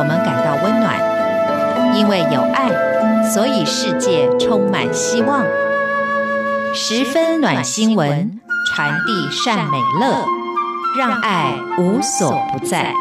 [0.00, 0.98] 我们感到温暖，
[1.94, 2.70] 因为有爱，
[3.30, 5.44] 所以世界充满希望。
[6.72, 10.24] 十分暖新闻，传递善美乐，
[10.98, 12.94] 让爱无所不在。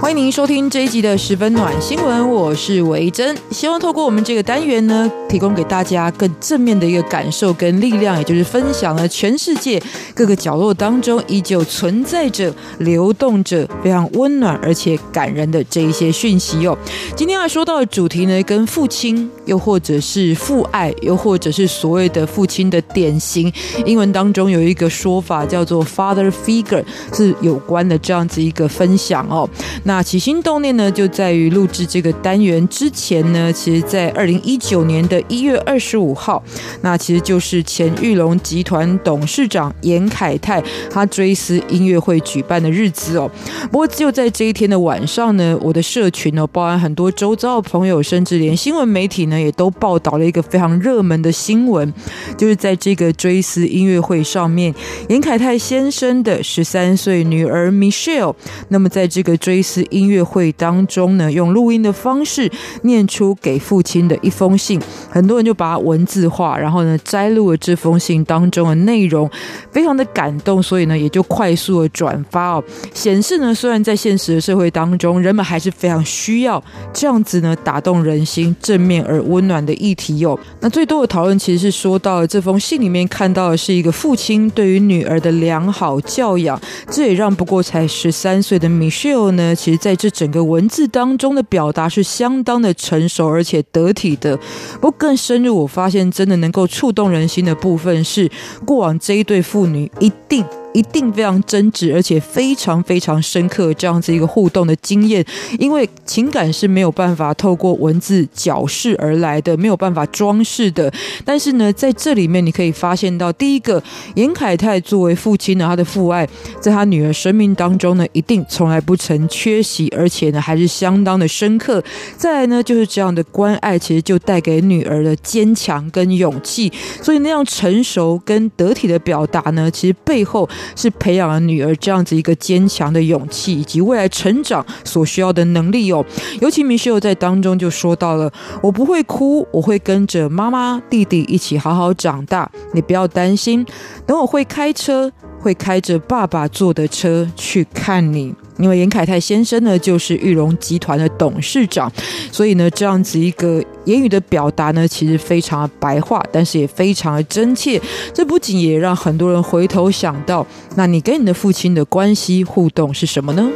[0.00, 3.36] 欢迎您收听这一集的十分暖新闻，我是维珍。
[3.50, 9.82] 希望透过我们这个单元呢，提供给大家更正面的一个感受跟力量，也就是分享了全世界
[10.14, 16.78] 各个角落当中依旧存在着、流动着非常温暖而且感人的这一些讯息哦。
[17.16, 23.52] 今天要说到的主题呢，跟父亲，又或者是父爱，又或者是所谓的父亲的典型，
[23.84, 29.50] 英文当中有一个说法叫做 “father figure”，是有关的这样子一个分享哦。
[29.82, 36.42] 那起心动念呢，就在于录制这个单元之前呢，其实，在二零一九年的一月二十五号，
[36.82, 43.30] 那其实就是前玉龙集团董事长严凯泰他追思音乐会举办的日子哦。
[43.70, 51.92] 不过就在这一天的晚上呢，我的社群哦，包含很多周遭的朋友，甚至连新闻媒体呢，也都报道了一个非常热门的新闻，
[52.36, 54.74] 就是在这个追思音乐会上面，
[55.08, 58.34] 严凯泰先生的十三岁女儿 Michelle，
[58.68, 62.50] 那么在这个追思音乐会当中呢，用录音的方式
[62.82, 64.80] 念出给父亲的一封信，
[65.14, 69.30] 很多人就把它文字化，然后呢摘录了这封信当中的内容，
[69.70, 76.60] 非常的感动，所以呢也就快速的转发哦，显示呢虽然在现实的社会当中，人们还是非常需要
[76.92, 80.36] 这样子呢打动人心、正面而温暖的议题哦。
[80.58, 89.78] 那最多的讨论其实是说到了这封信里面看到的是一个父亲对于女儿的良好教养，这也让不过才十三岁的 Michelle 呢，其实。
[89.84, 94.38] 在这整个文字当中的表达是相当的成熟而且得体的，
[94.80, 98.30] 不更深入，我发现真的能够触动人心的部分是
[98.64, 100.42] 过往这一对父女一定。
[100.74, 105.24] 一定非常真挚，而且非常非常深刻这样子一个互动的经验，
[105.58, 110.92] 因为情感是没有办法透过文字矫饰而来的，没有办法装饰的。
[111.24, 113.80] 但是呢，在这里面你可以发现到，第一个，
[114.16, 116.28] 严凯泰作为父亲呢，他的父爱
[116.60, 121.80] 在他女儿生命当中呢，一定从来不曾缺席，而且呢，还是相当的深刻。
[122.16, 126.72] 再来呢，就是这样的关爱，其实就带给女儿的坚强跟勇气。
[127.00, 130.48] 所以那样成熟跟得体的表达呢，其实背后。
[130.76, 136.04] 是培养了女儿这样子一个坚强的勇气，以及未来成长所需要的能力哦。
[136.40, 138.32] 尤其米秀在当中就说到了
[138.62, 142.50] ：“我不会哭，我会跟着妈妈、弟弟一起好好长大。
[142.72, 143.64] 你不要担心，
[144.06, 145.10] 等我会开车，
[145.40, 151.90] 会开着爸爸坐的车去看你。”因为严凯泰先生呢，就是玉龙集团的董事长，
[152.30, 157.80] 所以呢，这样子一个言语的表达呢，其实非常的白话，但是也非常的真切。
[158.12, 163.50] 这不仅也让很多人回头想到，那你跟你的父亲的关系互动是什么呢？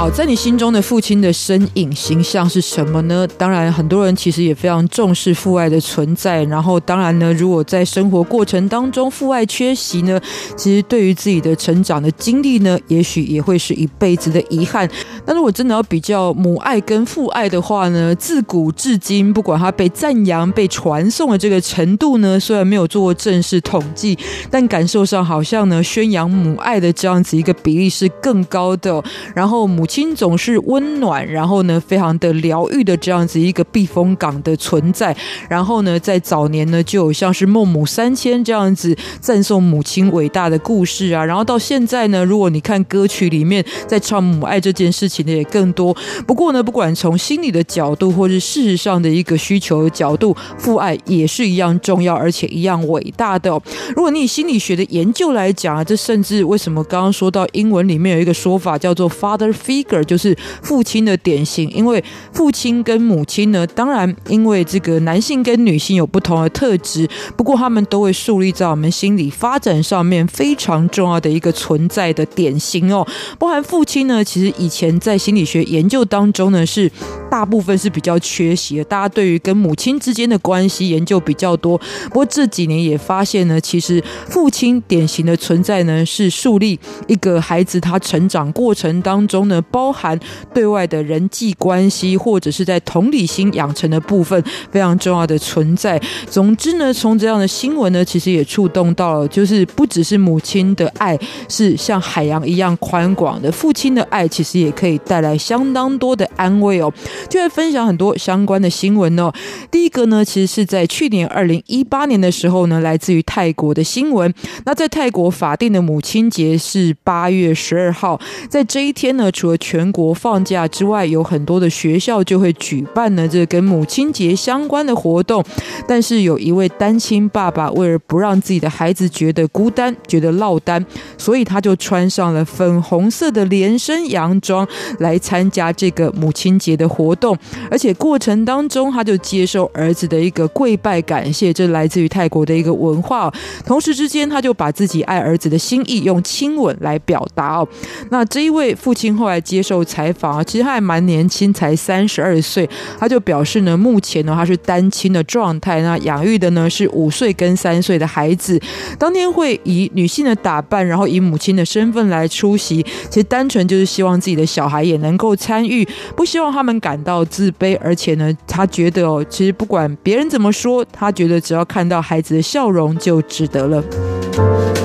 [0.00, 3.28] 好，在你心中的父亲的身影形象是什么呢？
[3.36, 6.42] 当然，很多人其实也非常重视父爱的存在。
[6.44, 10.18] 然后，当然呢，如果在生活过程当中父爱缺席呢，
[10.56, 14.88] 其实对于自己的成长的经历呢，也许也会是一辈子的遗憾。
[15.26, 24.18] 那如果真的要比较母爱跟父爱的话呢，自古至今，不管他被赞扬、被传颂的这个程度呢，虽然没有做过正式统计，
[24.50, 29.04] 但感受上好像呢，宣扬母爱的这样子一个比例是更高的。
[29.34, 35.14] 然后母亲总是温暖，然后呢，非常的疗愈的这样子一个避风港的存在。
[35.48, 41.24] 然后呢，在早年呢，就有像是孟母三迁这样子赞颂母亲伟大的故事啊。
[41.24, 45.92] 然后到现在呢，如果你看歌曲里面在唱母爱这件事情的也更多。
[46.24, 53.50] 不过呢，不管从心理的角度，或是事实上的一个需求的角度，父爱也是一样重要，而且一样伟大的。
[53.96, 59.79] 如果你以心理学的研究来讲啊，这甚至为什么刚刚说到英文里面有一个说法叫做 father fee。
[59.80, 62.02] 一个就是父亲的典型，因为
[62.32, 73.06] 父亲跟母亲呢，当然因为这个男性跟女性有不同的特质，不过他们都会树立在我们心理发展上面非常重要的一个存在的典型哦。
[73.38, 76.90] 包含父亲呢，其实以前在心理学研究当中呢，是
[77.30, 81.78] 大部分是比较缺席的，大家对于跟母亲之间的关系研究比较多。
[82.08, 89.62] 不过这几年也发现呢，其实父亲典型的存在呢，是树立一个孩子他成长过程当中呢。
[89.70, 90.18] 包含
[90.52, 96.00] 对外的人际关系，或者是在同理心养成的部分非常重要的存在。
[96.28, 101.18] 总之呢，从这样的新闻呢，其实也触动到了，就是不只是母亲的爱
[101.48, 106.92] 是像海洋一样宽广的，父亲的爱其实也可以带来相当多的安慰哦。
[107.28, 109.32] 就会分享很多相关的新闻哦。
[109.70, 114.32] 第一个呢，其实是在去年二零一八年的时候呢，来自于泰国的新闻。
[114.64, 125.44] 那在泰国法定的母亲节是八月十二号，在这一天呢，除了全国放假之外，有很多的学校就会举办呢这跟母亲节相关的活动。
[125.86, 130.84] 但是有一位单亲爸爸，为了不让自己的孩子觉得孤单、觉得落单，
[131.18, 134.66] 所以他就穿上了粉红色的连身洋装
[134.98, 137.36] 来参加这个母亲节的活动。
[137.70, 143.32] 而且过程当中，他就接受儿子的一个跪拜感谢，这来自于泰国的一个文化。
[143.66, 147.68] 同时之间，他就把自己爱儿子的心意用亲吻来表达哦。
[148.10, 152.68] 那这一位父亲后来接受采访啊，其实他还蛮年轻，才三十二岁。
[153.00, 158.60] 他就表示呢，目前呢他是单亲的状态，那养育的呢是五岁跟三岁的孩子。
[158.96, 167.76] 当天会以女性的打扮，然后以母亲的身份来出席，其实单纯就是希望自己的小孩也能够参与，不希望他们感到自卑。
[167.82, 174.79] 而且呢，他觉得哦，其实不管别人怎么说，他觉得只要看到孩子的笑容就值得了。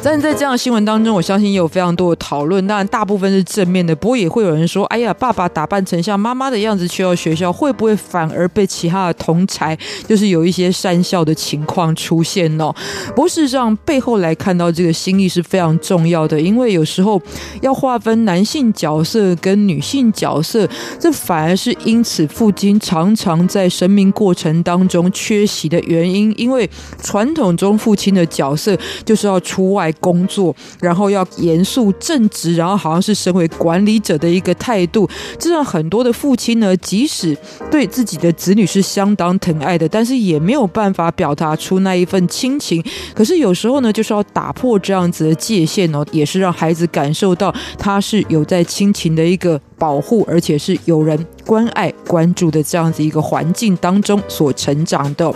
[0.00, 2.64] 但是在这样的新闻当中，我相信也有非常多的讨论。
[2.66, 12.72] 当然，大部分是正面的，不过也会有人说：“哎呀，爸爸打扮成像妈妈的样子去到学校，会不会反而被其他的同才就是有一些讪笑的情况出现呢？”
[13.10, 17.20] 不过事实上，背后来看到这个心意是非常重要的，因为有时候
[17.60, 20.66] 要划分男性角色跟女性角色，
[21.00, 26.32] 这反而是因此父亲常常在生命过程当中缺席的原因。
[26.38, 26.70] 因为
[27.02, 29.87] 传统中父亲的角色就是要出外。
[29.92, 35.08] 工作，然后要严肃正直，然后好像是身为管理者的一个态度，
[35.38, 37.36] 这让很多的父亲呢，即使
[37.70, 42.82] 对自己的子女是相当疼爱的，但是也没有办法表达出那一份亲情。
[43.14, 55.32] 可是有时候呢，就是要打破这样子的界限哦，也是让孩子感受到他是有在亲情的一个保护，而且是有人关爱、关注的这样子一个环境当中所成长的。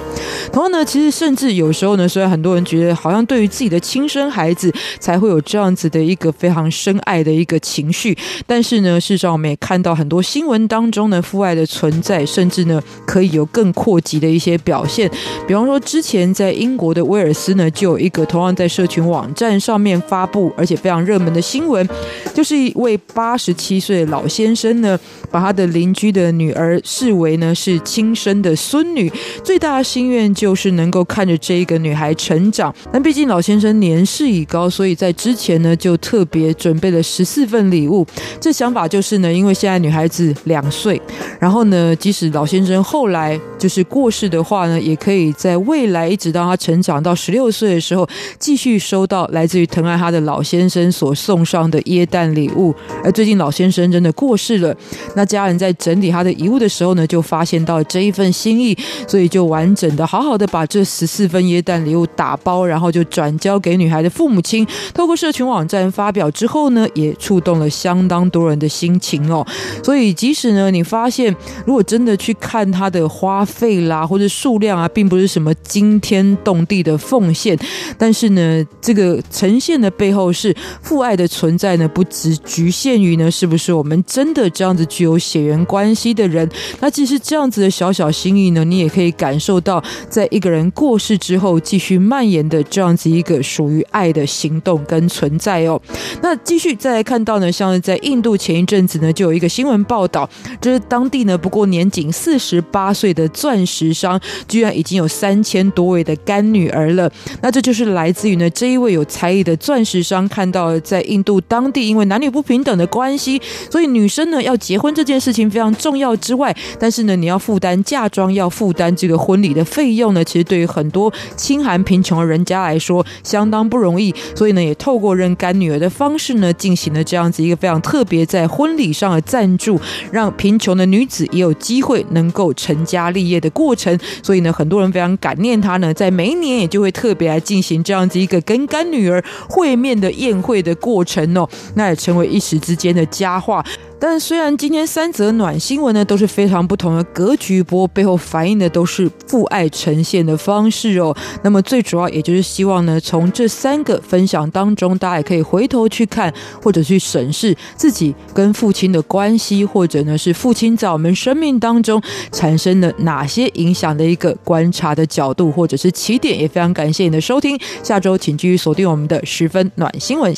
[0.52, 8.16] 同样呢，其实甚至有时候呢，虽然很多人觉得好像对于自己的亲生孩子才会有这样子的一个非常深爱的一个情绪，
[8.46, 15.10] 但是呢，事实上我们也看到很多新闻当中呢，父爱的存在，甚至呢可以有更扩及的一些表现。
[15.46, 21.88] 比方说，之前在英国的威尔斯呢，就有一个同样在社群网站上面发布，而且非常热门的新闻，
[22.34, 24.98] 就是一位八十七岁的老先生呢，
[25.30, 29.12] 把他的邻居的女儿视为呢是亲生的孙女，
[29.44, 32.74] 最大的心愿就是能够看着这一个女孩成长。
[32.90, 38.06] 但毕竟老先生年事已高，所以在之前呢就特别准备了十四份礼物。
[38.40, 41.00] 这想法就是呢，因为现在女孩子两岁，
[41.38, 48.08] 然后呢，即使老先生后来就是过世的话呢，也可以在未来一直到他成长到十六岁的时候，
[48.38, 52.74] 继续收到来自于疼爱他的老先生所送上的耶诞礼物。
[53.04, 54.72] 而最近老先生真的过世了，
[55.16, 58.78] 那家人在整理他的遗物的时候呢，就发现到这一份心意，
[59.08, 64.64] 所以就完整的、好好的把这十四份耶诞礼物打包，然后就转交给女孩的父母亲。
[64.94, 69.44] 透过社群网站发表之后呢，也触动了相当多人的心情哦。
[69.82, 71.34] 所以即使呢，你发现
[71.66, 77.58] 如果真的去看他的花费啦，或者数量啊，并不是什么惊天动地的奉献，
[77.98, 83.72] 但是呢，这个呈现的背后是父爱的存在呢，不只局限于呢，是不是？
[83.72, 86.46] 我们真的这样子具有血缘关系的人，
[86.80, 95.80] 那其实这样子的小小心意呢，你也可以感受到，在一个人过世之后继续蔓延的这样子一个属于爱的行动跟存在哦。
[96.20, 100.28] 那继续再来看到呢，像是在印度前一阵子呢，就有一个新闻报道，
[100.60, 107.10] 就是当地呢不过年仅四十八岁的钻石商，居然已经有三千多位的干女儿了。
[107.40, 113.40] 那这就是来自于呢这一位有才艺的钻石商，看到在印度当地因为男女不平等的关系。
[113.70, 124.12] 所以女女生呢，要结婚这件事情非常重要之外，但是呢，你要负担嫁妆，要负担这个婚礼的费用呢，其实对于很多清寒贫穷的人家来说相当不容易。
[124.34, 129.80] 所以呢，也透过认干女儿的方式呢，进行了这样子一个非常特别在婚礼上的赞助，
[130.10, 133.96] 让贫穷的女子也有机会能够成家立业的过程。
[134.20, 143.64] 所以呢，很多人非常感念她呢，在每一年也就会特别来进行这样子一个跟干女儿会面的宴会的过程哦，那也成为一时之间的佳话。
[144.04, 151.16] 但虽然今天三则暖新闻呢都是非常不同的格局，不过背后反映的都是父爱呈现的方式哦。
[151.44, 166.36] 那么最主要也就是希望呢，从这三个分享当中，大家也可以回头去看或者去审视自己跟父亲的关系，或者呢是父亲在我们生命当中产生了哪些影响的一个观察的角度，或者是起点。
[166.36, 170.34] 也非常感谢你的收听，下周请继续锁定我们的十分暖新闻。